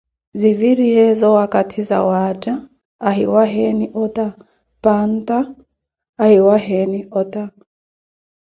Ziviriyeeyo 0.39 1.27
wakathi 1.37 1.79
wawaatta 1.89 2.53
ahiwaheeni 3.09 3.85
otta, 4.03 4.25
panta 4.83 5.37
ahiwayeni 6.23 6.99
ota. 7.19 7.43